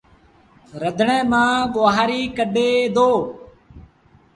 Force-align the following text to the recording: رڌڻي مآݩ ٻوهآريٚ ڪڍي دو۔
رڌڻي 0.81 1.19
مآݩ 1.31 1.69
ٻوهآريٚ 1.73 2.33
ڪڍي 2.37 2.71
دو۔ 2.95 3.09